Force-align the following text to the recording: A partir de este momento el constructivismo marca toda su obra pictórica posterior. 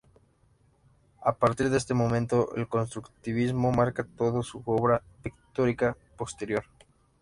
A 1.21 1.37
partir 1.37 1.69
de 1.69 1.77
este 1.77 1.93
momento 1.93 2.55
el 2.55 2.67
constructivismo 2.67 3.71
marca 3.71 4.03
toda 4.03 4.41
su 4.41 4.63
obra 4.65 5.03
pictórica 5.21 5.95
posterior. 6.17 6.63